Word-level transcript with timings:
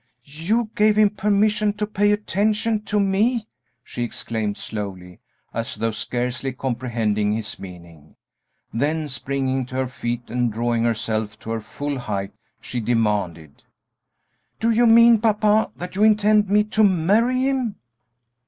"You 0.25 0.71
gave 0.73 0.95
him 0.95 1.11
permission 1.11 1.73
to 1.73 1.85
pay 1.85 2.11
attention 2.11 2.81
to 2.85 2.99
me!" 2.99 3.47
she 3.83 4.01
exclaimed, 4.01 4.57
slowly, 4.57 5.19
as 5.53 5.75
though 5.75 5.91
scarcely 5.91 6.53
comprehending 6.53 7.33
his 7.33 7.59
meaning; 7.59 8.15
then, 8.73 9.07
springing 9.07 9.63
to 9.67 9.75
her 9.75 9.87
feet 9.87 10.31
and 10.31 10.51
drawing 10.51 10.85
herself 10.85 11.37
to 11.41 11.51
her 11.51 11.61
full 11.61 11.99
height, 11.99 12.33
she 12.59 12.79
demanded, 12.79 13.61
"Do 14.59 14.71
you 14.71 14.87
mean, 14.87 15.19
papa, 15.21 15.71
that 15.75 15.95
you 15.95 16.03
intend 16.03 16.49
me 16.49 16.63
to 16.63 16.83
marry 16.83 17.41
him?" 17.43 17.75